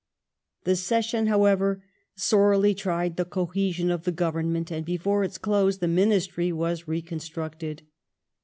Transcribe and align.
The 0.63 0.75
Session, 0.75 1.27
however, 1.27 1.83
sorely 2.15 2.73
tried 2.73 3.17
the 3.17 3.23
cohesion 3.23 3.91
of 3.91 4.03
the 4.03 4.11
Govern 4.11 4.51
ment, 4.51 4.71
and 4.71 4.83
before 4.83 5.23
its 5.23 5.37
close 5.37 5.77
the 5.77 5.87
Ministry 5.87 6.51
was 6.51 6.87
reconstructed. 6.87 7.83